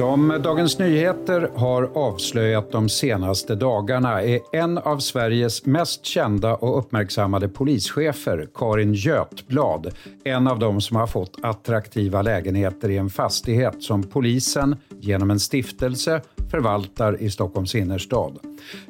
Som 0.00 0.40
Dagens 0.42 0.78
Nyheter 0.78 1.50
har 1.54 1.82
avslöjat 1.82 2.72
de 2.72 2.88
senaste 2.88 3.54
dagarna 3.54 4.22
är 4.22 4.40
en 4.52 4.78
av 4.78 4.98
Sveriges 4.98 5.66
mest 5.66 6.04
kända 6.04 6.54
och 6.54 6.78
uppmärksammade 6.78 7.48
polischefer, 7.48 8.48
Karin 8.54 8.94
Götblad, 8.94 9.94
en 10.24 10.46
av 10.46 10.58
de 10.58 10.80
som 10.80 10.96
har 10.96 11.06
fått 11.06 11.38
attraktiva 11.42 12.22
lägenheter 12.22 12.88
i 12.88 12.96
en 12.96 13.10
fastighet 13.10 13.82
som 13.82 14.02
polisen 14.02 14.76
genom 15.00 15.30
en 15.30 15.40
stiftelse 15.40 16.20
förvaltar 16.50 17.22
i 17.22 17.30
Stockholms 17.30 17.74
innerstad. 17.74 18.38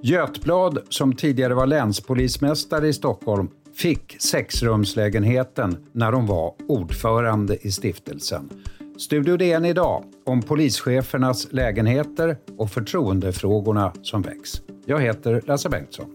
Götblad, 0.02 0.78
som 0.88 1.16
tidigare 1.16 1.54
var 1.54 1.66
länspolismästare 1.66 2.88
i 2.88 2.92
Stockholm, 2.92 3.48
fick 3.74 4.16
sexrumslägenheten 4.20 5.76
när 5.92 6.12
hon 6.12 6.26
var 6.26 6.54
ordförande 6.68 7.56
i 7.66 7.72
stiftelsen. 7.72 8.50
Studio 9.00 9.36
DN 9.36 9.64
idag 9.64 10.04
om 10.24 10.42
polischefernas 10.42 11.52
lägenheter 11.52 12.36
och 12.58 12.70
förtroendefrågorna 12.70 13.92
som 14.02 14.22
väcks. 14.22 14.62
Jag 14.86 15.00
heter 15.00 15.42
Lasse 15.46 15.68
Bengtsson. 15.68 16.06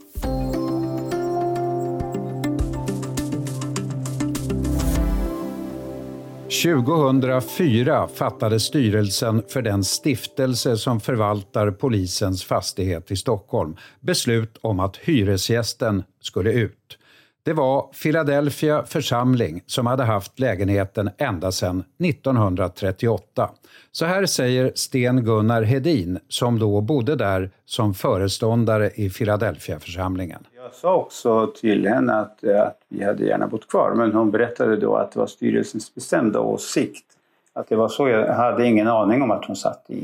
–2004 6.49 8.08
fattade 8.08 8.59
styrelsen 8.59 9.44
för 9.47 9.61
den 9.61 9.83
stiftelse 9.83 10.77
som 10.77 10.99
förvaltar 10.99 11.72
polisens 11.72 12.44
fastighet 12.44 13.11
i 13.11 13.16
Stockholm 13.16 13.75
beslut 13.99 14.58
om 14.61 14.80
att 14.80 14.97
hyresgästen 14.97 16.03
skulle 16.22 16.52
ut. 16.52 16.97
Det 17.46 17.54
var 17.54 17.88
Philadelphia 18.04 18.84
församling 18.84 19.64
som 19.66 19.86
hade 19.86 20.04
haft 20.04 20.40
lägenheten 20.40 21.10
ända 21.18 21.52
sedan 21.52 21.84
1938. 22.00 23.50
Så 23.92 24.06
här 24.06 24.26
säger 24.26 24.72
Sten-Gunnar 24.76 25.62
Hedin, 25.62 26.20
som 26.28 26.60
då 26.60 26.82
bodde 26.82 27.16
där 27.16 27.52
som 27.66 27.94
föreståndare 27.94 28.90
i 28.96 29.10
Philadelphia 29.10 29.80
församlingen. 29.80 30.48
Jag 30.56 30.73
sa 30.73 30.96
också 30.96 31.48
till 31.48 31.88
henne 31.88 32.14
att, 32.14 32.44
att 32.44 32.80
vi 32.90 33.04
hade 33.04 33.26
gärna 33.26 33.48
bott 33.48 33.70
kvar, 33.70 33.94
men 33.96 34.14
hon 34.14 34.32
berättade 34.32 34.78
då 34.78 34.96
att 34.96 35.12
det 35.12 35.20
var 35.20 35.28
styrelsens 35.28 35.96
bestämda 35.96 36.40
åsikt. 36.40 37.06
Att 37.54 37.70
det 37.70 37.76
var 37.76 37.90
så. 37.90 38.08
Jag 38.08 38.34
hade 38.34 38.66
ingen 38.66 38.88
aning 38.88 39.22
om 39.22 39.32
att 39.32 39.46
hon 39.46 39.56
satt 39.56 39.86
i, 39.88 39.96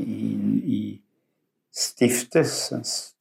i 0.64 0.98
stiftelsens. 1.72 3.11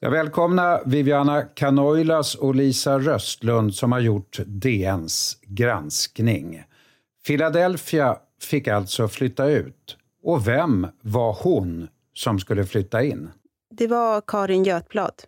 Jag 0.00 0.10
välkomnar 0.10 0.82
Viviana 0.86 1.42
Canoilas 1.42 2.34
och 2.34 2.54
Lisa 2.54 2.98
Röstlund 2.98 3.74
som 3.74 3.92
har 3.92 4.00
gjort 4.00 4.38
DNs 4.46 5.38
granskning. 5.42 6.62
Philadelphia 7.26 8.18
fick 8.42 8.68
alltså 8.68 9.08
flytta 9.08 9.46
ut. 9.46 9.96
Och 10.22 10.48
vem 10.48 10.86
var 11.00 11.32
hon 11.42 11.88
som 12.14 12.38
skulle 12.38 12.64
flytta 12.66 13.02
in? 13.02 13.30
Det 13.70 13.86
var 13.86 14.22
Karin 14.26 14.64
Götblad 14.64 15.22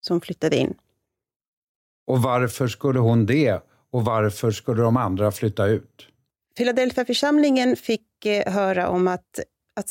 som 0.00 0.20
flyttade 0.20 0.56
in. 0.56 0.74
Och 2.06 2.22
varför 2.22 2.68
skulle 2.68 2.98
hon 2.98 3.26
det? 3.26 3.62
Och 3.90 4.04
varför 4.04 4.50
skulle 4.50 4.82
de 4.82 4.96
andra 4.96 5.30
flytta 5.32 5.66
ut? 5.66 6.08
Philadelphia-församlingen 6.56 7.76
fick 7.76 8.26
eh, 8.26 8.52
höra 8.52 8.88
om 8.88 9.08
att 9.08 9.40
att 9.76 9.88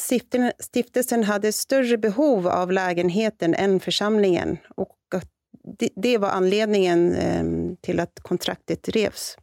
stiftelsen 0.60 1.24
hade 1.24 1.52
större 1.52 1.98
behov 1.98 2.48
av 2.48 2.72
lägenheten 2.72 3.56
än 3.56 3.80
församlingen 3.80 4.58
och 4.76 4.98
att 5.16 5.30
det, 5.96 6.18
var 6.18 6.30
anledningen 6.30 7.16
ehm, 7.16 7.76
till 7.82 8.00
att 8.00 8.20
kontraktet 8.22 8.90
revs. 8.90 9.38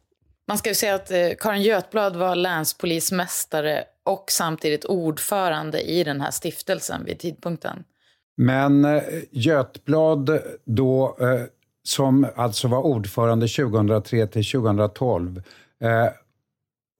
Man 0.47 0.57
ska 0.57 0.69
ju 0.69 0.75
säga 0.75 0.95
att 0.95 1.11
eh, 1.11 1.29
Karin 1.39 1.61
Götblad 1.61 2.15
var 2.15 2.35
länspolismästare 2.35 3.83
och 4.03 4.25
samtidigt 4.31 4.85
ordförande 4.85 5.81
i 5.81 6.03
den 6.03 6.21
här 6.21 6.31
stiftelsen 6.31 7.05
vid 7.05 7.19
tidpunkten. 7.19 7.83
Men 8.37 8.85
eh, 8.85 9.03
Götblad 9.31 10.39
då, 10.65 11.17
eh, 11.19 11.41
som 11.83 12.27
alltså 12.35 12.67
var 12.67 12.81
ordförande 12.81 13.47
2003 13.47 14.27
till 14.27 14.45
2012, 14.45 15.43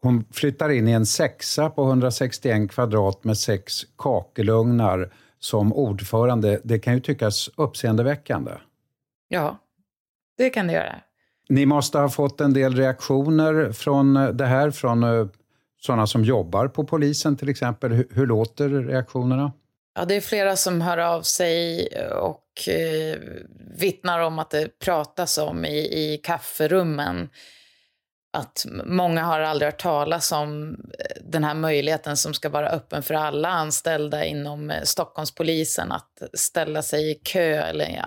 hon 0.04 0.26
flyttar 0.32 0.70
in 0.70 0.88
i 0.88 0.92
en 0.92 1.06
sexa 1.06 1.70
på 1.70 1.84
161 1.84 2.72
kvadrat 2.72 3.24
med 3.24 3.38
sex 3.38 3.82
kakelugnar 3.98 5.14
som 5.40 5.74
ordförande. 5.74 6.62
Det 6.64 6.80
kan 6.80 6.94
ju 6.94 7.00
tyckas 7.00 7.50
uppseendeväckande. 7.58 8.52
Ja, 9.28 9.58
det 10.38 10.50
kan 10.50 10.68
det 10.68 10.74
göra. 10.74 10.96
Ni 11.50 11.66
måste 11.66 11.98
ha 11.98 12.10
fått 12.10 12.42
en 12.42 12.54
del 12.54 12.76
reaktioner 12.76 13.72
från 13.72 14.14
det 14.14 14.46
här, 14.46 14.72
från 14.72 15.04
eh, 15.04 15.28
sådana 15.82 16.08
som 16.08 16.24
jobbar 16.24 16.68
på 16.68 16.84
polisen 16.84 17.38
till 17.38 17.50
exempel. 17.50 17.92
Hur, 17.92 18.08
hur 18.12 18.28
låter 18.28 18.70
reaktionerna? 18.70 19.52
Ja, 19.96 20.06
det 20.06 20.16
är 20.16 20.22
flera 20.22 20.56
som 20.56 20.82
hör 20.82 20.98
av 20.98 21.22
sig 21.22 21.88
och 22.12 22.70
eh, 22.70 23.18
vittnar 23.78 24.20
om 24.20 24.40
att 24.40 24.50
det 24.50 24.80
pratas 24.80 25.38
om 25.38 25.66
i, 25.66 25.78
i 25.78 26.20
kafferummen 26.24 27.30
att 28.34 28.66
många 28.86 29.24
har 29.24 29.40
aldrig 29.40 29.68
hört 29.68 29.82
talas 29.82 30.32
om 30.32 30.70
eh, 31.00 31.22
den 31.26 31.44
här 31.44 31.54
möjligheten 31.54 32.18
som 32.18 32.34
ska 32.34 32.50
vara 32.50 32.70
öppen 32.70 33.04
för 33.04 33.14
alla 33.14 33.50
anställda 33.50 34.26
inom 34.26 34.72
eh, 34.72 34.84
Stockholmspolisen 34.84 35.92
att 35.92 36.22
ställa 36.34 36.82
sig 36.82 37.12
i 37.12 37.16
kö 37.16 37.62
eller 37.62 38.00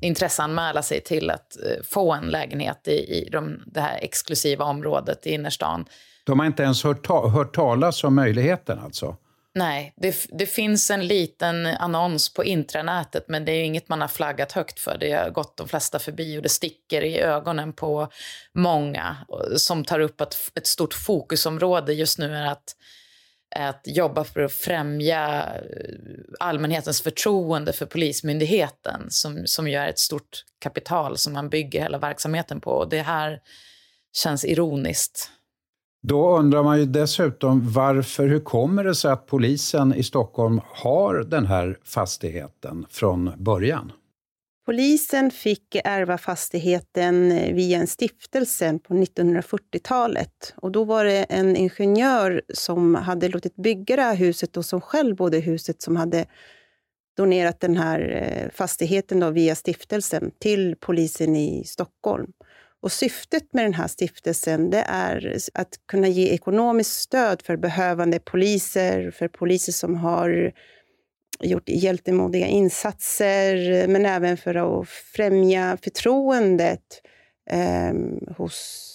intresseanmäla 0.00 0.82
sig 0.82 1.00
till 1.00 1.30
att 1.30 1.56
eh, 1.56 1.82
få 1.84 2.12
en 2.12 2.24
lägenhet 2.24 2.88
i, 2.88 2.90
i 2.90 3.28
de, 3.32 3.62
det 3.66 3.80
här 3.80 3.98
exklusiva 4.02 4.64
området 4.64 5.26
i 5.26 5.30
innerstan. 5.30 5.84
De 6.24 6.38
har 6.38 6.46
inte 6.46 6.62
ens 6.62 6.84
hört, 6.84 7.06
ta 7.06 7.28
hört 7.28 7.54
talas 7.54 8.04
om 8.04 8.14
möjligheten 8.14 8.78
alltså? 8.78 9.16
Nej, 9.56 9.94
det, 9.96 10.26
det, 10.28 10.46
finns 10.46 10.90
en 10.90 11.06
liten 11.06 11.66
annons 11.66 12.34
på 12.34 12.44
intranätet 12.44 13.24
men 13.28 13.44
det 13.44 13.52
är 13.52 13.64
inget 13.64 13.88
man 13.88 14.00
har 14.00 14.08
flaggat 14.08 14.52
högt 14.52 14.80
för. 14.80 14.98
Det 14.98 15.12
har 15.12 15.30
gått 15.30 15.56
de 15.56 15.68
flesta 15.68 15.98
förbi 15.98 16.38
och 16.38 16.42
det 16.42 16.48
sticker 16.48 17.04
i 17.04 17.20
ögonen 17.20 17.72
på 17.72 18.08
många 18.54 19.16
som 19.56 19.84
tar 19.84 20.00
upp 20.00 20.20
att 20.20 20.50
ett 20.54 20.66
stort 20.66 20.94
fokusområde 20.94 21.92
just 21.92 22.18
nu 22.18 22.36
är 22.36 22.46
att, 22.46 22.76
att 23.56 23.82
jobba 23.84 24.24
för 24.24 24.40
att 24.40 24.52
främja 24.52 25.44
eh, 25.56 25.94
allmänhetens 26.40 27.02
förtroende 27.02 27.72
för 27.72 27.86
Polismyndigheten 27.86 29.06
som, 29.08 29.46
som 29.46 29.68
ju 29.68 29.76
är 29.76 29.88
ett 29.88 29.98
stort 29.98 30.44
kapital 30.60 31.18
som 31.18 31.32
man 31.32 31.48
bygger 31.48 31.82
hela 31.82 31.98
verksamheten 31.98 32.60
på. 32.60 32.70
Och 32.70 32.88
det 32.88 33.02
här 33.02 33.40
känns 34.16 34.44
ironiskt. 34.44 35.30
Då 36.08 36.38
undrar 36.38 36.62
man 36.62 36.78
ju 36.78 36.86
dessutom 36.86 37.72
varför, 37.72 38.26
hur 38.26 38.40
kommer 38.40 38.84
det 38.84 38.94
sig 38.94 39.10
att 39.10 39.26
polisen 39.26 39.94
i 39.94 40.02
Stockholm 40.02 40.60
har 40.64 41.14
den 41.14 41.46
här 41.46 41.78
fastigheten 41.84 42.86
från 42.90 43.32
början? 43.36 43.92
Polisen 44.66 45.30
fick 45.30 45.76
ärva 45.84 46.18
fastigheten 46.18 47.32
eh, 47.32 47.54
via 47.54 47.78
en 47.78 47.86
stiftelse 47.86 48.78
på 48.88 48.94
1940-talet. 48.94 50.54
Och 50.56 50.72
då 50.72 50.84
var 50.84 51.04
det 51.04 51.22
en 51.22 51.56
ingenjör 51.56 52.42
som 52.54 52.94
hade 52.94 53.28
låtit 53.28 53.56
bygga 53.56 53.96
det 53.96 54.02
här 54.02 54.16
huset 54.16 54.56
och 54.56 54.64
som 54.64 54.80
själv 54.80 55.16
bodde 55.16 55.36
i 55.36 55.40
huset 55.40 55.82
som 55.82 55.96
hade 55.96 56.26
donerat 57.16 57.60
den 57.60 57.76
här 57.76 58.00
eh, 58.00 58.50
fastigheten 58.54 59.20
då 59.20 59.30
via 59.30 59.54
stiftelsen 59.54 60.30
till 60.38 60.76
polisen 60.80 61.36
i 61.36 61.64
Stockholm. 61.64 62.32
Och 62.86 62.92
syftet 62.92 63.52
med 63.52 63.64
den 63.64 63.74
här 63.74 63.88
stiftelsen 63.88 64.70
det 64.70 64.84
är 64.88 65.38
att 65.54 65.68
kunna 65.88 66.08
ge 66.08 66.28
ekonomiskt 66.28 67.00
stöd 67.00 67.42
för 67.42 67.56
behövande 67.56 68.18
poliser, 68.18 69.10
för 69.10 69.28
poliser 69.28 69.72
som 69.72 69.96
har 69.96 70.52
gjort 71.40 71.68
hjältemodiga 71.68 72.46
insatser, 72.46 73.86
men 73.88 74.06
även 74.06 74.36
för 74.36 74.54
att 74.54 74.88
främja 74.88 75.78
förtroendet 75.82 77.02
ehm, 77.50 77.96
eh, 77.96 78.34
hos 78.36 78.92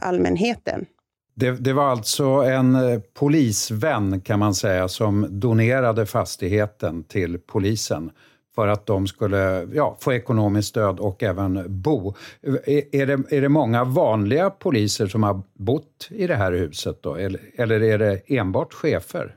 allmänheten. 0.00 0.86
Det, 1.34 1.50
det, 1.50 1.72
var 1.72 1.90
alltså 1.90 2.24
en 2.24 2.74
eh, 2.74 3.00
polisvän 3.14 4.20
kan 4.20 4.38
man 4.38 4.54
säga 4.54 4.88
som 4.88 5.26
donerade 5.30 6.06
fastigheten 6.06 7.04
till 7.04 7.38
polisen 7.38 8.10
för 8.56 8.68
att 8.68 8.86
de 8.86 9.06
skulle 9.06 9.68
ja, 9.72 9.96
få 10.00 10.12
ekonomiskt 10.12 10.68
stöd 10.68 11.00
och 11.00 11.22
även 11.22 11.80
bo. 11.82 12.14
Är 12.92 13.06
det, 13.06 13.36
är 13.36 13.40
det 13.40 13.48
många 13.48 13.84
vanliga 13.84 14.50
poliser 14.50 15.06
som 15.06 15.22
har 15.22 15.42
bott 15.54 16.08
i 16.10 16.26
det 16.26 16.34
här 16.34 16.52
huset 16.52 17.02
då, 17.02 17.14
eller, 17.14 17.40
eller 17.56 17.82
är 17.82 17.98
det 17.98 18.20
enbart 18.26 18.72
chefer? 18.72 19.36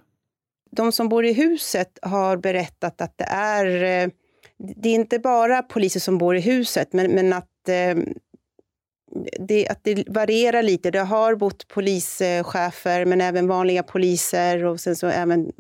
De 0.72 0.92
som 0.92 1.10
bor 1.10 1.26
i 1.26 1.34
huset 1.34 2.00
har 2.02 2.38
berättat 2.38 3.02
att 3.02 3.18
det 3.18 3.28
är... 3.30 4.04
Eh, 4.04 4.10
det 4.78 4.90
är 4.90 4.94
inte 4.94 5.20
bara 5.20 5.62
poliser 5.62 6.00
som 6.00 6.18
bor 6.18 6.36
i 6.36 6.40
huset, 6.40 6.94
men, 6.94 7.12
men 7.12 7.34
att 7.34 7.70
eh, 7.70 8.04
det, 9.40 9.68
att 9.68 9.80
det 9.84 10.10
varierar 10.10 10.64
lite. 10.64 10.92
Det 10.92 11.00
har 11.00 11.36
bott 11.36 11.68
polischefer, 11.68 13.06
men 13.06 13.22
även 13.22 13.48
vanliga 13.48 13.84
poliser 13.84 14.66
och 14.66 14.80
sen 14.80 14.96
så 14.96 15.08
även 15.08 15.52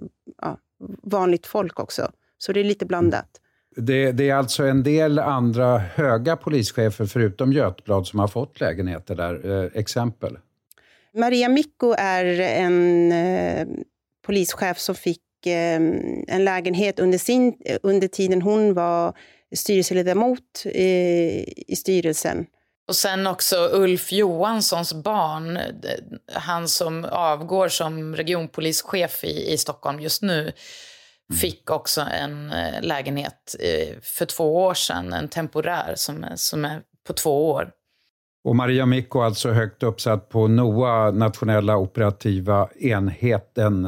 ja, 0.42 0.58
vanligt 1.04 1.48
folk 1.48 1.80
också. 1.80 2.12
Så 2.38 2.54
det 2.54 2.60
är 2.60 2.64
lite 2.64 2.86
blandat. 2.86 3.30
Det, 3.76 4.12
det, 4.12 4.30
är 4.30 4.36
alltså 4.36 4.64
en 4.64 4.84
del 4.84 5.20
andra 5.20 5.78
höga 5.78 6.36
polischefer, 6.36 7.06
förutom 7.06 7.54
Götblad, 7.54 8.08
som 8.08 8.20
har 8.20 8.28
fått 8.28 8.60
lägenheter 8.60 9.16
där. 9.16 9.64
Eh, 9.64 9.70
exempel? 9.74 10.38
Maria 11.14 11.50
Mikko 11.50 11.96
är 11.98 12.40
en 12.40 13.12
eh, 13.12 13.68
polischef 14.26 14.78
som 14.80 14.96
fick 14.96 15.22
en 15.46 16.46
lägenhet 16.46 17.00
under, 17.00 17.18
sin, 17.18 17.54
under 17.84 18.08
tiden 18.08 18.42
hon 18.42 18.74
var 18.74 19.14
styrelseledamot 19.56 20.66
i 20.66 21.76
styrelsen. 21.78 22.46
Och 22.90 22.96
sen 22.96 23.28
också 23.28 23.70
Ulf 23.74 24.12
Johanssons 24.12 24.94
barn, 24.94 25.60
han 26.34 26.68
som 26.68 27.06
avgår 27.06 27.68
som 27.68 28.16
regionpolischef 28.16 29.24
i, 29.24 29.54
i 29.54 29.58
Stockholm 29.58 30.00
just 30.00 30.22
nu. 30.22 30.52
Fick 31.34 31.70
också 31.70 32.02
en 32.02 32.52
eh, 32.52 32.82
lägenhet 32.82 33.56
eh, 33.60 33.98
för 34.02 34.26
två 34.26 34.56
år 34.56 34.74
sedan, 34.74 35.14
en 35.14 35.28
temporär 35.28 35.94
som, 35.96 36.26
som 36.36 36.66
är 36.66 36.82
på 37.08 37.14
två 37.14 37.50
år. 37.50 37.72
Och 38.44 38.56
Maria 38.56 38.86
Mikko 38.86 39.20
alltså 39.20 39.50
högt 39.50 39.84
uppsatt 39.84 40.30
på 40.30 40.48
NOA, 40.48 41.12
nationella 41.12 41.78
operativa 41.78 42.70
enheten 42.80 43.86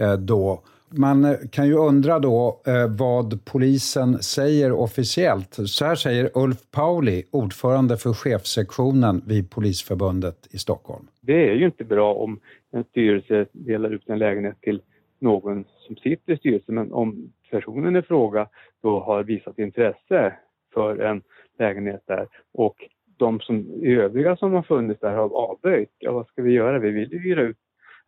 eh, 0.00 0.12
då. 0.12 0.64
Man 0.90 1.36
kan 1.50 1.66
ju 1.66 1.74
undra 1.74 2.18
då 2.18 2.62
vad 2.88 3.44
polisen 3.44 4.22
säger 4.22 4.72
officiellt. 4.72 5.58
Så 5.66 5.84
här 5.84 5.94
säger 5.94 6.30
Ulf 6.34 6.58
Pauli, 6.70 7.24
ordförande 7.30 7.96
för 7.96 8.12
chefsektionen 8.12 9.22
vid 9.26 9.50
Polisförbundet 9.50 10.48
i 10.50 10.58
Stockholm. 10.58 11.06
Det 11.20 11.50
är 11.50 11.54
ju 11.54 11.64
inte 11.64 11.84
bra 11.84 12.14
om 12.14 12.40
en 12.72 12.84
styrelse 12.84 13.46
delar 13.52 13.90
ut 13.90 14.08
en 14.08 14.18
lägenhet 14.18 14.60
till 14.60 14.80
någon 15.20 15.64
som 15.86 15.96
sitter 15.96 16.32
i 16.32 16.36
styrelsen, 16.36 16.74
men 16.74 16.92
om 16.92 17.32
personen 17.50 17.96
i 17.96 18.02
fråga 18.02 18.48
då 18.82 19.00
har 19.00 19.22
visat 19.22 19.58
intresse 19.58 20.34
för 20.74 20.98
en 20.98 21.22
lägenhet 21.58 22.02
där 22.06 22.28
och 22.52 22.76
de 23.16 23.40
som 23.40 23.80
övriga 23.82 24.36
som 24.36 24.52
har 24.52 24.62
funnits 24.62 25.00
där 25.00 25.12
har 25.12 25.30
avböjt, 25.34 25.90
ja 25.98 26.12
vad 26.12 26.26
ska 26.26 26.42
vi 26.42 26.52
göra? 26.52 26.78
Vi 26.78 26.90
vill 26.90 27.12
ju 27.12 27.18
hyra 27.18 27.42
ut 27.42 27.56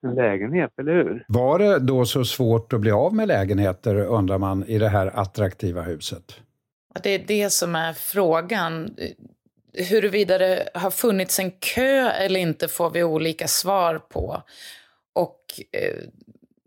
en 0.02 0.14
lägenhet, 0.14 0.70
eller 0.78 0.92
hur? 0.92 1.24
Var 1.28 1.58
det 1.58 1.78
då 1.78 2.04
så 2.04 2.24
svårt 2.24 2.72
att 2.72 2.80
bli 2.80 2.90
av 2.90 3.14
med 3.14 3.28
lägenheter, 3.28 3.96
undrar 3.96 4.38
man, 4.38 4.64
i 4.64 4.78
det 4.78 4.88
här 4.88 5.10
attraktiva 5.14 5.82
huset? 5.82 6.40
Det 7.02 7.10
är 7.10 7.24
det 7.26 7.50
som 7.50 7.74
är 7.74 7.92
frågan. 7.92 8.96
Huruvida 9.90 10.38
det 10.38 10.68
har 10.74 10.90
funnits 10.90 11.38
en 11.38 11.50
kö 11.50 12.10
eller 12.10 12.40
inte 12.40 12.68
får 12.68 12.90
vi 12.90 13.04
olika 13.04 13.46
svar 13.46 13.98
på. 13.98 14.42
Och 15.12 15.40
eh, 15.72 16.08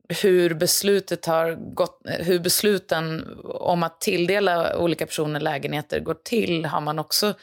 hur 0.09 0.53
beslutet 0.53 1.25
har 1.25 1.73
gått, 1.75 2.01
hur 2.03 2.39
besluten 2.39 3.37
om 3.43 3.83
att 3.83 4.01
tilldela 4.01 4.77
olika 4.77 5.05
personer 5.05 5.39
lägenheter 5.39 5.99
går 5.99 6.17
till 6.23 6.65
har 6.65 6.81
man 6.81 6.99
också 6.99 7.33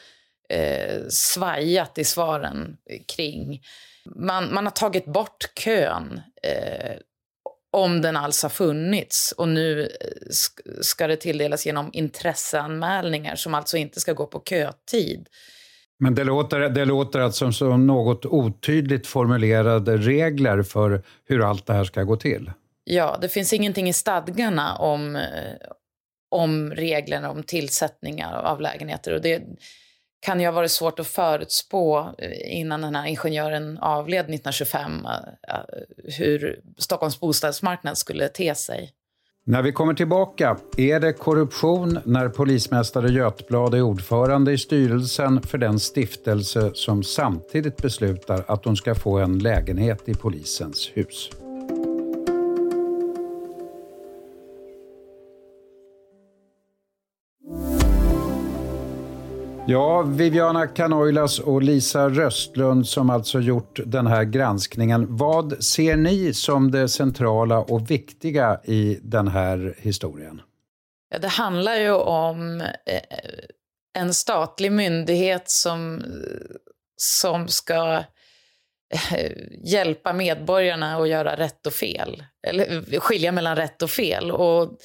eh, 0.49 1.01
svajat 1.09 1.97
i 1.97 2.03
svaren 2.03 2.77
kring. 3.15 3.61
Man, 4.15 4.53
man 4.53 4.65
har 4.65 4.71
tagit 4.71 5.05
bort 5.05 5.59
kön, 5.59 6.21
eh, 6.43 6.95
om 7.71 8.01
den 8.01 8.17
alls 8.17 8.43
har 8.43 8.49
funnits. 8.49 9.33
Och 9.37 9.47
nu 9.47 9.81
eh, 9.81 10.31
ska 10.81 11.07
det 11.07 11.15
tilldelas 11.15 11.65
genom 11.65 11.89
intresseanmälningar 11.93 13.35
som 13.35 13.53
alltså 13.53 13.77
inte 13.77 13.99
ska 13.99 14.13
gå 14.13 14.25
på 14.25 14.43
kötid. 14.49 15.27
Men 16.01 16.15
det 16.15 16.23
låter, 16.23 16.59
det 16.59 16.85
låter 16.85 17.19
alltså 17.19 17.51
som 17.51 17.87
något 17.87 18.25
otydligt 18.25 19.07
formulerade 19.07 19.97
regler 19.97 20.63
för 20.63 21.03
hur 21.25 21.49
allt 21.49 21.65
det 21.65 21.73
här 21.73 21.83
ska 21.83 22.03
gå 22.03 22.15
till. 22.15 22.51
Ja, 22.83 23.17
det 23.21 23.29
finns 23.29 23.53
ingenting 23.53 23.89
i 23.89 23.93
stadgarna 23.93 24.75
om, 24.75 25.15
eh, 25.15 25.21
om 26.31 26.71
reglerna 26.71 27.29
om 27.31 27.43
tillsättningar 27.43 28.33
av 28.33 28.61
lägenheter. 28.61 29.13
Och 29.13 29.21
det, 29.21 29.43
kan 30.21 30.39
ju 30.39 30.45
ha 30.45 30.51
varit 30.51 30.71
svårt 30.71 30.99
att 30.99 31.07
förutspå 31.07 32.15
eh, 32.17 32.59
innan 32.59 32.81
den 32.81 32.95
här 32.95 33.07
ingenjören 33.07 33.77
avled 33.77 34.19
1925 34.19 35.05
eh, 35.47 35.55
hur 36.17 36.61
Stockholms 36.77 37.19
bostadsmarknad 37.19 37.97
skulle 37.97 38.27
te 38.27 38.55
sig. 38.55 38.91
När 39.45 39.61
vi 39.61 39.71
kommer 39.71 39.93
tillbaka, 39.93 40.57
är 40.77 40.99
det 40.99 41.13
korruption 41.13 41.99
när 42.05 42.29
polismästare 42.29 43.11
Götblad 43.11 43.73
är 43.73 43.81
ordförande 43.81 44.51
i 44.51 44.57
styrelsen 44.57 45.41
för 45.41 45.57
den 45.57 45.79
stiftelse 45.79 46.71
som 46.73 47.03
samtidigt 47.03 47.77
beslutar 47.77 48.43
att 48.47 48.65
hon 48.65 48.75
ska 48.75 48.95
få 48.95 49.17
en 49.17 49.39
lägenhet 49.39 50.09
i 50.09 50.13
polisens 50.13 50.91
hus? 50.93 51.29
Ja, 59.71 60.01
Viviana 60.01 60.67
Kanoilas 60.67 61.39
och 61.39 61.61
Lisa 61.61 62.09
Röstlund 62.09 62.87
som 62.87 63.09
alltså 63.09 63.39
gjort 63.39 63.79
den 63.85 64.07
här 64.07 64.23
granskningen. 64.23 65.17
Vad 65.17 65.63
ser 65.63 65.95
ni 65.95 66.33
som 66.33 66.71
det 66.71 66.89
centrala 66.89 67.59
och 67.59 67.91
viktiga 67.91 68.61
i 68.63 68.99
den 69.01 69.27
här 69.27 69.75
historien? 69.77 70.41
Ja, 71.09 71.19
det 71.19 71.27
handlar 71.27 71.75
ju 71.75 71.91
om 71.91 72.61
eh, 72.61 73.01
en 73.97 74.13
statlig 74.13 74.71
myndighet 74.71 75.49
som, 75.49 76.03
som 76.97 77.47
ska 77.47 78.03
eh, 78.93 79.31
hjälpa 79.63 80.13
medborgarna 80.13 80.97
att 80.97 81.09
göra 81.09 81.37
rätt 81.37 81.67
och 81.67 81.73
fel. 81.73 82.23
Eller 82.47 82.99
skilja 82.99 83.31
mellan 83.31 83.55
rätt 83.55 83.81
och 83.81 83.89
fel. 83.89 84.31
Och 84.31 84.77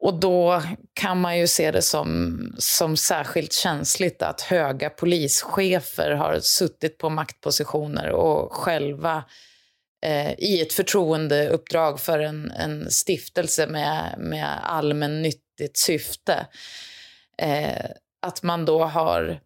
och 0.00 0.20
då 0.20 0.62
kan 0.92 1.20
man 1.20 1.38
ju 1.38 1.46
se 1.46 1.70
det 1.70 1.82
som, 1.82 2.38
som 2.58 2.96
särskilt 2.96 3.52
känsligt 3.52 4.22
att 4.22 4.40
höga 4.40 4.90
polischefer 4.90 6.10
har 6.10 6.40
suttit 6.40 6.98
på 6.98 7.10
maktpositioner 7.10 8.10
och 8.10 8.52
själva 8.52 9.24
eh, 10.06 10.32
i 10.32 10.60
ett 10.62 10.72
förtroendeuppdrag 10.72 12.00
för 12.00 12.18
en, 12.18 12.50
en 12.50 12.90
stiftelse 12.90 13.66
med, 13.66 14.14
med 14.18 14.58
allmännyttigt 14.62 15.76
syfte. 15.76 16.46
Eh, 17.38 17.90
att 18.22 18.42
man 18.42 18.64
då 18.64 18.84
har 18.84 19.40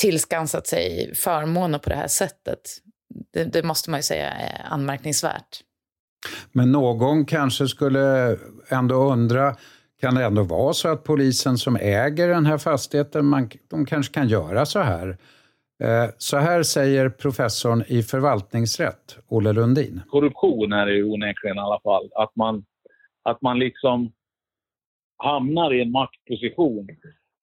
tillskansat 0.00 0.66
sig 0.66 1.14
förmåner 1.14 1.78
på 1.78 1.90
det 1.90 1.96
här 1.96 2.08
sättet. 2.08 2.60
Det, 3.32 3.44
det 3.44 3.62
måste 3.62 3.90
man 3.90 3.98
ju 3.98 4.02
säga 4.02 4.30
är 4.30 4.62
anmärkningsvärt. 4.64 5.64
Men 6.52 6.72
någon 6.72 7.24
kanske 7.24 7.68
skulle 7.68 8.36
ändå 8.68 8.94
undra, 8.94 9.56
kan 10.00 10.14
det 10.14 10.24
ändå 10.24 10.42
vara 10.42 10.72
så 10.72 10.88
att 10.88 11.04
polisen 11.04 11.58
som 11.58 11.76
äger 11.76 12.28
den 12.28 12.46
här 12.46 12.58
fastigheten, 12.58 13.26
man, 13.26 13.50
de 13.70 13.86
kanske 13.86 14.14
kan 14.14 14.28
göra 14.28 14.66
så 14.66 14.78
här? 14.78 15.08
Eh, 15.82 16.10
så 16.18 16.36
här 16.36 16.62
säger 16.62 17.08
professorn 17.08 17.84
i 17.88 18.02
förvaltningsrätt, 18.02 19.18
Olle 19.28 19.52
Lundin. 19.52 20.00
Korruption 20.08 20.72
är 20.72 20.86
det 20.86 20.92
ju 20.92 21.04
onekligen 21.04 21.56
i 21.56 21.60
alla 21.60 21.80
fall. 21.80 22.10
Att 22.14 22.36
man, 22.36 22.64
att 23.22 23.42
man 23.42 23.58
liksom 23.58 24.12
hamnar 25.16 25.74
i 25.74 25.82
en 25.82 25.90
maktposition 25.90 26.88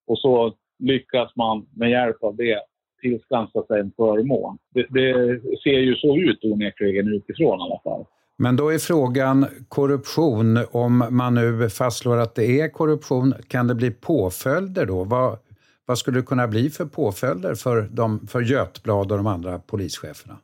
och 0.06 0.18
så 0.18 0.54
lyckas 0.78 1.36
man 1.36 1.66
med 1.76 1.90
hjälp 1.90 2.22
av 2.22 2.36
det 2.36 2.60
tillskansa 3.00 3.62
sig 3.66 3.80
en 3.80 3.92
förmån. 3.96 4.58
Det, 4.74 4.86
det 4.90 5.40
ser 5.62 5.78
ju 5.78 5.94
så 5.96 6.16
ut 6.16 6.44
onekligen 6.44 7.08
utifrån 7.08 7.60
i 7.60 7.62
alla 7.62 7.80
fall. 7.84 8.04
Men 8.38 8.56
då 8.56 8.68
är 8.68 8.78
frågan 8.78 9.46
korruption, 9.68 10.66
om 10.70 11.06
man 11.10 11.34
nu 11.34 11.70
fastslår 11.70 12.16
att 12.16 12.34
det 12.34 12.60
är 12.60 12.68
korruption, 12.68 13.34
kan 13.48 13.66
det 13.66 13.74
bli 13.74 13.90
påföljder 13.90 14.86
då? 14.86 15.04
Vad, 15.04 15.38
vad 15.86 15.98
skulle 15.98 16.18
det 16.18 16.26
kunna 16.26 16.48
bli 16.48 16.70
för 16.70 16.84
påföljder 16.84 17.54
för, 17.54 17.82
de, 17.82 18.26
för 18.26 18.40
Götblad 18.40 19.12
och 19.12 19.18
de 19.18 19.26
andra 19.26 19.58
polischeferna? 19.58 20.38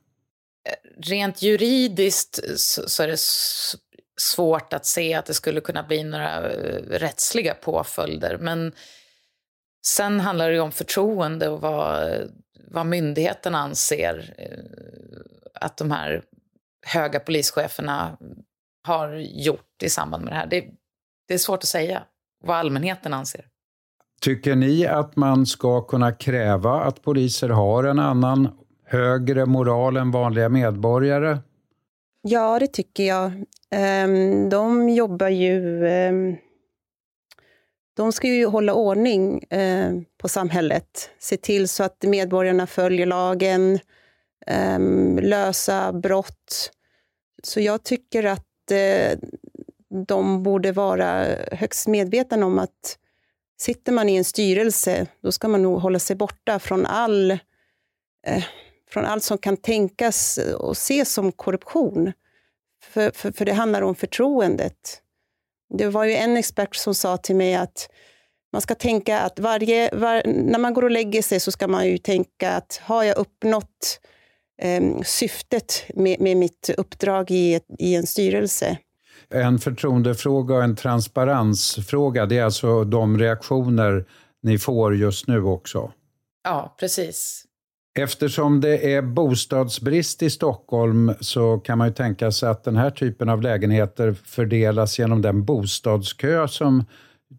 Rent 0.96 1.42
juridiskt 1.42 2.40
så 2.86 3.02
är 3.02 3.08
det 3.08 3.20
svårt 4.20 4.72
att 4.72 4.86
se 4.86 5.14
att 5.14 5.26
det 5.26 5.34
skulle 5.34 5.60
kunna 5.60 5.82
bli 5.82 6.04
några 6.04 6.50
eh, 6.50 6.82
rättsliga 6.90 7.54
påföljder. 7.54 8.38
Men 8.40 8.72
sen 9.86 10.20
handlar 10.20 10.48
det 10.48 10.54
ju 10.54 10.60
om 10.60 10.72
förtroende 10.72 11.48
och 11.48 11.60
vad, 11.60 12.12
vad 12.70 12.86
myndigheten 12.86 13.54
anser 13.54 14.34
eh, 14.38 15.60
att 15.60 15.76
de 15.76 15.90
här 15.90 16.22
höga 16.84 17.20
polischeferna 17.20 18.18
har 18.86 19.14
gjort 19.16 19.82
i 19.82 19.88
samband 19.88 20.24
med 20.24 20.32
det 20.32 20.36
här. 20.36 20.46
Det, 20.46 20.64
det 21.28 21.34
är 21.34 21.38
svårt 21.38 21.58
att 21.58 21.68
säga 21.68 22.02
vad 22.44 22.56
allmänheten 22.56 23.14
anser. 23.14 23.46
Tycker 24.20 24.56
ni 24.56 24.86
att 24.86 25.16
man 25.16 25.46
ska 25.46 25.80
kunna 25.80 26.12
kräva 26.12 26.80
att 26.80 27.02
poliser 27.02 27.48
har 27.48 27.84
en 27.84 27.98
annan, 27.98 28.48
högre 28.86 29.46
moral 29.46 29.96
än 29.96 30.10
vanliga 30.10 30.48
medborgare? 30.48 31.38
Ja, 32.22 32.58
det 32.58 32.66
tycker 32.66 33.04
jag. 33.04 33.44
Ehm, 33.70 34.48
de 34.48 34.88
jobbar 34.88 35.28
ju... 35.28 35.86
Ehm, 35.86 36.36
de 37.96 38.12
ska 38.12 38.28
ju 38.28 38.46
hålla 38.46 38.74
ordning 38.74 39.44
ehm, 39.50 40.04
på 40.18 40.28
samhället, 40.28 41.10
se 41.18 41.36
till 41.36 41.68
så 41.68 41.84
att 41.84 42.02
medborgarna 42.02 42.66
följer 42.66 43.06
lagen, 43.06 43.78
Ehm, 44.46 45.18
lösa 45.18 45.92
brott, 45.92 46.70
så 47.42 47.60
jag 47.60 47.82
tycker 47.82 48.24
att 48.24 48.70
eh, 48.70 49.18
de 50.06 50.42
borde 50.42 50.72
vara 50.72 51.26
högst 51.52 51.86
medvetna 51.86 52.46
om 52.46 52.58
att 52.58 52.98
sitter 53.58 53.92
man 53.92 54.08
i 54.08 54.16
en 54.16 54.24
styrelse, 54.24 55.06
då 55.22 55.32
ska 55.32 55.48
man 55.48 55.62
nog 55.62 55.80
hålla 55.80 55.98
sig 55.98 56.16
borta 56.16 56.58
från 56.58 56.86
all, 56.86 57.30
eh, 58.26 58.44
från 58.90 59.04
allt 59.04 59.22
som 59.22 59.38
kan 59.38 59.56
tänkas 59.56 60.38
och 60.58 60.72
ses 60.72 61.12
som 61.12 61.32
korruption. 61.32 62.12
För, 62.84 63.10
för, 63.10 63.32
för 63.32 63.44
det 63.44 63.52
handlar 63.52 63.82
om 63.82 63.94
förtroendet. 63.94 65.00
Det 65.74 65.86
var 65.86 66.04
ju 66.04 66.14
en 66.14 66.36
expert 66.36 66.76
som 66.76 66.94
sa 66.94 67.16
till 67.16 67.36
mig 67.36 67.54
att 67.54 67.88
man 68.52 68.60
ska 68.60 68.74
tänka 68.74 69.20
att 69.20 69.38
varje, 69.38 69.90
var, 69.94 70.22
när 70.26 70.58
man 70.58 70.74
går 70.74 70.84
och 70.84 70.90
lägger 70.90 71.22
sig 71.22 71.40
så 71.40 71.50
ska 71.50 71.68
man 71.68 71.86
ju 71.88 71.98
tänka 71.98 72.50
att 72.50 72.80
har 72.84 73.02
jag 73.04 73.16
uppnått 73.16 74.00
eh, 74.02 74.13
syftet 75.04 75.84
med, 75.94 76.20
med 76.20 76.36
mitt 76.36 76.70
uppdrag 76.76 77.30
i, 77.30 77.60
i 77.78 77.94
en 77.94 78.06
styrelse? 78.06 78.78
En 79.30 79.58
förtroendefråga 79.58 80.54
och 80.54 80.64
en 80.64 80.76
transparensfråga, 80.76 82.26
det 82.26 82.38
är 82.38 82.44
alltså 82.44 82.84
de 82.84 83.18
reaktioner 83.18 84.04
ni 84.42 84.58
får 84.58 84.96
just 84.96 85.26
nu 85.26 85.42
också? 85.42 85.92
Ja, 86.44 86.76
precis. 86.80 87.44
Eftersom 87.98 88.60
det 88.60 88.94
är 88.94 89.02
bostadsbrist 89.02 90.22
i 90.22 90.30
Stockholm 90.30 91.14
så 91.20 91.58
kan 91.58 91.78
man 91.78 91.88
ju 91.88 91.94
tänka 91.94 92.32
sig 92.32 92.48
att 92.48 92.64
den 92.64 92.76
här 92.76 92.90
typen 92.90 93.28
av 93.28 93.42
lägenheter 93.42 94.12
fördelas 94.24 94.98
genom 94.98 95.22
den 95.22 95.44
bostadskö 95.44 96.48
som 96.48 96.84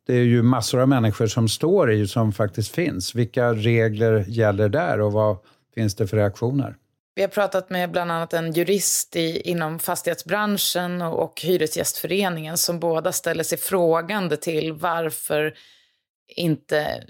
det 0.07 0.13
är 0.13 0.23
ju 0.23 0.43
massor 0.43 0.81
av 0.81 0.89
människor 0.89 1.27
som 1.27 1.47
står 1.49 1.91
i, 1.91 2.07
som 2.07 2.31
faktiskt 2.31 2.75
finns. 2.75 3.15
Vilka 3.15 3.53
regler 3.53 4.25
gäller 4.27 4.69
där 4.69 5.01
och 5.01 5.11
vad 5.11 5.37
finns 5.75 5.95
det 5.95 6.07
för 6.07 6.17
reaktioner? 6.17 6.75
Vi 7.15 7.21
har 7.21 7.29
pratat 7.29 7.69
med 7.69 7.91
bland 7.91 8.11
annat 8.11 8.33
en 8.33 8.51
jurist 8.51 9.15
i, 9.15 9.41
inom 9.41 9.79
fastighetsbranschen 9.79 11.01
och, 11.01 11.23
och 11.23 11.41
Hyresgästföreningen 11.41 12.57
som 12.57 12.79
båda 12.79 13.11
ställer 13.11 13.43
sig 13.43 13.57
frågande 13.57 14.37
till 14.37 14.73
varför 14.73 15.57
inte 16.27 17.03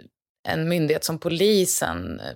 en 0.48 0.70
myndighet 0.70 1.04
som 1.04 1.20
polisen 1.20 2.20
eh, 2.20 2.36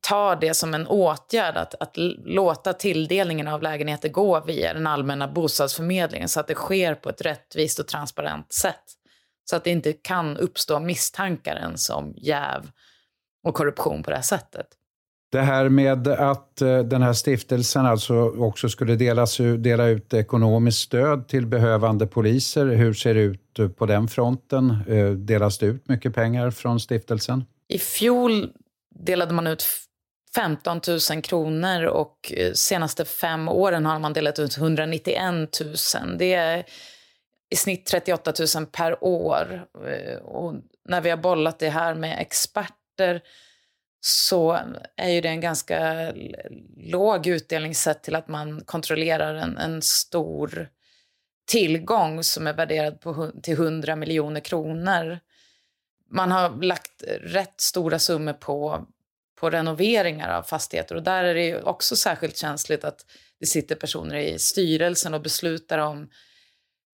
tar 0.00 0.36
det 0.36 0.54
som 0.54 0.74
en 0.74 0.86
åtgärd 0.86 1.56
att, 1.56 1.74
att 1.74 1.96
låta 2.24 2.72
tilldelningen 2.72 3.48
av 3.48 3.62
lägenheter 3.62 4.08
gå 4.08 4.44
via 4.44 4.74
den 4.74 4.86
allmänna 4.86 5.28
bostadsförmedlingen 5.28 6.28
så 6.28 6.40
att 6.40 6.48
det 6.48 6.54
sker 6.54 6.94
på 6.94 7.08
ett 7.08 7.20
rättvist 7.20 7.78
och 7.78 7.88
transparent 7.88 8.52
sätt. 8.52 8.84
Så 9.50 9.56
att 9.56 9.64
det 9.64 9.70
inte 9.70 9.92
kan 9.92 10.36
uppstå 10.36 10.80
misstankar 10.80 11.56
ens 11.56 11.90
om 11.90 12.14
jäv 12.16 12.70
och 13.42 13.54
korruption 13.54 14.02
på 14.02 14.10
det 14.10 14.16
här 14.16 14.22
sättet. 14.22 14.66
Det 15.30 15.40
här 15.40 15.68
med 15.68 16.08
att 16.08 16.62
eh, 16.62 16.78
den 16.78 17.02
här 17.02 17.12
stiftelsen 17.12 17.86
alltså 17.86 18.14
också 18.38 18.68
skulle 18.68 18.96
delas, 18.96 19.36
dela 19.58 19.86
ut 19.86 20.14
ekonomiskt 20.14 20.78
stöd 20.78 21.28
till 21.28 21.46
behövande 21.46 22.06
poliser. 22.06 22.66
Hur 22.66 22.94
ser 22.94 23.14
det 23.14 23.20
ut 23.20 23.58
eh, 23.58 23.68
på 23.68 23.86
den 23.86 24.08
fronten? 24.08 24.76
Eh, 24.88 25.10
delas 25.10 25.58
det 25.58 25.66
ut 25.66 25.88
mycket 25.88 26.14
pengar 26.14 26.50
från 26.50 26.80
stiftelsen? 26.80 27.44
I 27.68 27.78
fjol 27.78 28.52
delade 28.94 29.34
man 29.34 29.46
ut 29.46 29.64
15 30.34 30.80
000 31.10 31.22
kronor 31.22 31.84
och 31.84 32.32
senaste 32.54 33.04
fem 33.04 33.48
åren 33.48 33.86
har 33.86 33.98
man 33.98 34.12
delat 34.12 34.38
ut 34.38 34.58
191 34.58 35.60
000. 35.60 36.18
Det 36.18 36.34
är 36.34 36.64
i 37.50 37.56
snitt 37.56 37.86
38 37.86 38.32
000 38.56 38.66
per 38.66 39.04
år. 39.04 39.66
Och 40.24 40.54
när 40.88 41.00
vi 41.00 41.10
har 41.10 41.16
bollat 41.16 41.58
det 41.58 41.68
här 41.68 41.94
med 41.94 42.20
experter 42.20 43.22
så 44.08 44.58
är 44.96 45.08
ju 45.08 45.20
det 45.20 45.28
en 45.28 45.40
ganska 45.40 46.12
låg 46.76 47.26
utdelning 47.26 47.74
sett 47.74 48.02
till 48.02 48.14
att 48.14 48.28
man 48.28 48.60
kontrollerar 48.60 49.34
en, 49.34 49.58
en 49.58 49.82
stor 49.82 50.68
tillgång 51.46 52.22
som 52.22 52.46
är 52.46 52.52
värderad 52.52 53.00
på, 53.00 53.32
till 53.42 53.54
100 53.54 53.96
miljoner 53.96 54.40
kronor. 54.40 55.18
Man 56.10 56.30
har 56.30 56.62
lagt 56.62 57.02
rätt 57.20 57.60
stora 57.60 57.98
summor 57.98 58.32
på, 58.32 58.86
på 59.40 59.50
renoveringar 59.50 60.38
av 60.38 60.42
fastigheter 60.42 60.94
och 60.94 61.02
där 61.02 61.24
är 61.24 61.34
det 61.34 61.62
också 61.62 61.96
särskilt 61.96 62.36
känsligt 62.36 62.84
att 62.84 63.06
det 63.40 63.46
sitter 63.46 63.74
personer 63.74 64.16
i 64.16 64.38
styrelsen 64.38 65.14
och 65.14 65.22
beslutar 65.22 65.78
om 65.78 66.10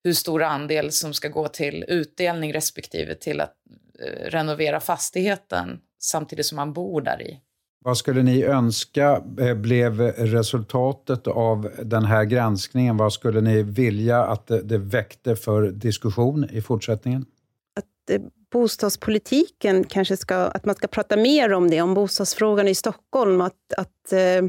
hur 0.04 0.12
stor 0.12 0.42
andel 0.42 0.92
som 0.92 1.14
ska 1.14 1.28
gå 1.28 1.48
till 1.48 1.84
utdelning 1.88 2.52
respektive 2.52 3.14
till 3.14 3.40
att 3.40 3.54
eh, 4.00 4.30
renovera 4.30 4.80
fastigheten 4.80 5.80
samtidigt 6.04 6.46
som 6.46 6.56
man 6.56 6.72
bor 6.72 7.00
där 7.00 7.22
i. 7.22 7.40
Vad 7.84 7.98
skulle 7.98 8.22
ni 8.22 8.44
önska 8.44 9.22
eh, 9.40 9.54
blev 9.54 10.00
resultatet 10.00 11.26
av 11.26 11.70
den 11.82 12.04
här 12.04 12.24
granskningen? 12.24 12.96
Vad 12.96 13.12
skulle 13.12 13.40
ni 13.40 13.62
vilja 13.62 14.24
att 14.24 14.46
det, 14.46 14.78
väckte 14.78 15.36
för 15.36 15.62
diskussion 15.62 16.50
i 16.50 16.62
fortsättningen? 16.62 17.26
Att 17.76 18.10
eh, 18.10 18.22
bostadspolitiken 18.52 19.84
kanske 19.84 20.16
ska, 20.16 20.36
att 20.36 20.64
man 20.64 20.74
ska 20.74 20.86
prata 20.86 21.16
mer 21.16 21.52
om 21.52 21.70
det, 21.70 21.82
om 21.82 21.94
bostadsfrågan 21.94 22.68
i 22.68 22.74
Stockholm, 22.74 23.40
att, 23.40 23.72
att 23.76 24.12
eh, 24.12 24.42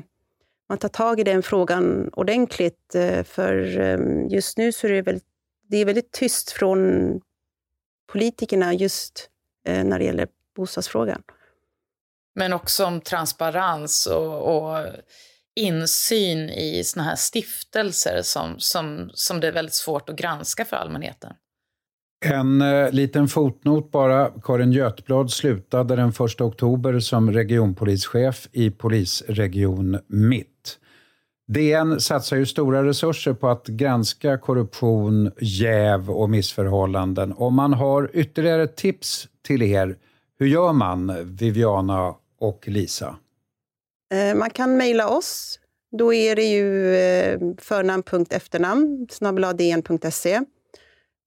man 0.70 0.78
tar 0.78 0.90
tag 0.90 1.20
i 1.20 1.24
den 1.24 1.44
frågan 1.44 2.10
ordentligt. 2.14 2.96
För 3.24 3.54
just 4.30 4.58
nu 4.58 4.72
så 4.72 4.88
är 4.88 4.92
det 4.92 5.02
väldigt, 5.02 5.28
det 5.68 5.78
är 5.78 5.86
väldigt 5.86 6.12
tyst 6.12 6.52
från 6.52 7.22
politikerna 8.12 8.74
just 8.74 9.30
när 9.66 10.00
det 10.00 10.06
gäller 10.06 10.28
bostadsfrågan. 10.56 11.24
Men 12.36 12.54
också 12.54 12.86
om 12.86 13.02
transparens 13.02 14.06
och, 14.06 14.56
och 14.56 14.86
insyn 15.56 16.50
i 16.50 16.84
såna 16.84 17.04
här 17.04 17.16
stiftelser 17.16 18.20
som, 18.24 18.56
som, 18.58 19.10
som 19.14 19.40
det 19.40 19.48
är 19.48 19.52
väldigt 19.52 19.74
svårt 19.74 20.10
att 20.10 20.16
granska 20.16 20.66
för 20.66 20.76
allmänheten. 20.76 21.34
En 22.26 22.62
eh, 22.62 22.92
liten 22.92 23.28
fotnot 23.28 23.92
bara. 23.92 24.32
Karin 24.44 24.72
Götblad 24.72 25.32
slutade 25.32 25.96
den 25.96 26.10
1 26.10 26.42
oktober 26.42 27.00
som 27.00 27.32
regionpolischef 27.32 28.48
i 28.52 28.72
polisregion 28.72 30.00
Mitt. 30.08 30.80
DN 31.48 32.00
satsar 32.00 32.38
ju 32.38 32.46
stora 32.46 32.84
resurser 32.84 33.34
på 33.34 33.50
att 33.50 33.68
granska 33.68 34.38
korruption, 34.38 35.32
jäv 35.42 36.12
och 36.12 36.30
missförhållanden. 36.30 37.34
Om 37.34 37.56
man 37.56 37.74
har 37.74 38.10
ytterligare 38.14 38.68
tips 38.68 39.28
till 39.48 39.62
er, 39.62 39.98
hur 40.40 40.48
gör 40.48 40.74
man, 40.74 41.14
Viviana 41.36 42.16
och 42.44 42.68
Lisa? 42.68 43.16
Eh, 44.14 44.36
man 44.36 44.50
kan 44.50 44.78
mejla 44.78 45.10
oss. 45.10 45.60
Då 45.98 46.14
är 46.14 46.36
det 46.36 46.44
ju 46.44 46.96
eh, 46.96 47.40
förnamn.efternamn 47.58 49.08
snabbeladn.se. 49.12 50.42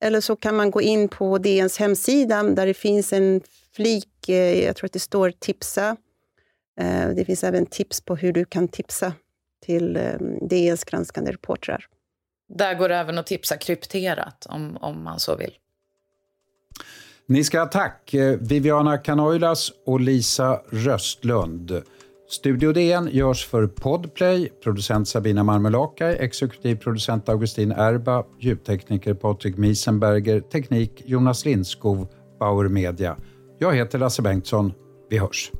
Eller 0.00 0.20
så 0.20 0.36
kan 0.36 0.56
man 0.56 0.70
gå 0.70 0.82
in 0.82 1.08
på 1.08 1.38
DNs 1.38 1.78
hemsida 1.78 2.42
där 2.42 2.66
det 2.66 2.74
finns 2.74 3.12
en 3.12 3.40
flik, 3.72 4.28
eh, 4.28 4.64
jag 4.64 4.76
tror 4.76 4.86
att 4.86 4.92
det 4.92 4.98
står 4.98 5.30
tipsa. 5.30 5.96
Det 7.16 7.24
finns 7.24 7.44
även 7.44 7.66
tips 7.66 8.00
på 8.00 8.16
hur 8.16 8.32
du 8.32 8.44
kan 8.44 8.68
tipsa 8.68 9.12
till 9.64 9.98
DNs 10.50 10.84
granskande 10.84 11.32
reportrar. 11.32 11.86
Där 12.48 12.74
går 12.74 12.88
det 12.88 12.96
även 12.96 13.18
att 13.18 13.26
tipsa 13.26 13.56
krypterat 13.56 14.46
om, 14.48 14.76
om 14.76 15.04
man 15.04 15.20
så 15.20 15.36
vill. 15.36 15.54
Ni 17.28 17.44
ska 17.44 17.58
ha 17.58 17.66
tack, 17.66 18.14
eh, 18.14 18.38
Viviana 18.40 18.98
Kanoilas 18.98 19.72
och 19.86 20.00
Lisa 20.00 20.60
Röstlund. 20.70 21.82
Studio 22.28 22.72
DN 22.72 23.08
görs 23.12 23.46
för 23.46 23.66
Podplay, 23.66 24.48
producent 24.62 25.08
Sabina 25.08 25.44
Marmelakai, 25.44 26.16
exekutiv 26.16 26.76
producent 26.76 27.28
Augustin 27.28 27.72
Erba, 27.72 28.24
ljudtekniker 28.38 29.14
Patrik 29.14 29.56
Miesenberger, 29.56 30.40
teknik 30.40 31.02
Jonas 31.06 31.44
Lindskov, 31.44 32.08
Bauer 32.40 32.68
Media. 32.68 33.16
Jag 33.58 33.74
heter 33.76 33.98
Lasse 33.98 34.22
Bengtsson. 34.22 34.72
Vi 35.10 35.18
hörs. 35.18 35.52